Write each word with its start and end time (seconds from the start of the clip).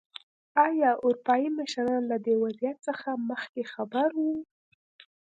ایا 0.65 0.91
اروپايي 1.03 1.49
مشران 1.57 2.01
له 2.11 2.17
دې 2.25 2.35
وضعیت 2.43 2.77
څخه 2.87 3.09
مخکې 3.29 3.61
خبر 3.73 4.09
وو. 4.21 4.35